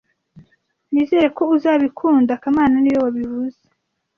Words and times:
Nizere 0.91 1.27
ko 1.37 1.43
uzabikunda 1.55 2.31
kamana 2.41 2.75
niwe 2.79 2.99
wabivuze 3.05 3.61